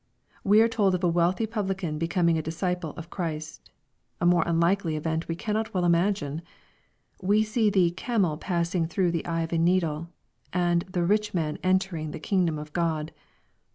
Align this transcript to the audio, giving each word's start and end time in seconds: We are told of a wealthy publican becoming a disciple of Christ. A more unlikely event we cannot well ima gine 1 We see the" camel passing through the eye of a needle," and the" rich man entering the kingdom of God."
We 0.43 0.63
are 0.63 0.67
told 0.67 0.95
of 0.95 1.03
a 1.03 1.07
wealthy 1.07 1.45
publican 1.45 1.99
becoming 1.99 2.35
a 2.35 2.41
disciple 2.41 2.95
of 2.97 3.11
Christ. 3.11 3.69
A 4.19 4.25
more 4.25 4.41
unlikely 4.47 4.95
event 4.95 5.27
we 5.27 5.35
cannot 5.35 5.75
well 5.75 5.85
ima 5.85 6.11
gine 6.11 6.37
1 7.19 7.29
We 7.29 7.43
see 7.43 7.69
the" 7.69 7.91
camel 8.07 8.37
passing 8.39 8.87
through 8.87 9.11
the 9.11 9.27
eye 9.27 9.41
of 9.41 9.53
a 9.53 9.59
needle," 9.59 10.09
and 10.51 10.81
the" 10.91 11.05
rich 11.05 11.35
man 11.35 11.59
entering 11.61 12.09
the 12.09 12.19
kingdom 12.19 12.57
of 12.57 12.73
God." 12.73 13.11